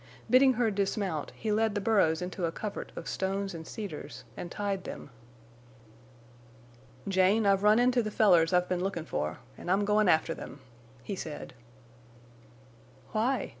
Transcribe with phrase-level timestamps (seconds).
[0.31, 4.49] Bidding her dismount, he led the burros into a covert of stones and cedars, and
[4.49, 5.11] tied them.
[7.07, 10.61] "Jane, I've run into the fellers I've been lookin' for, an' I'm goin' after them,"
[11.03, 11.53] he said.
[13.11, 13.49] "Why?"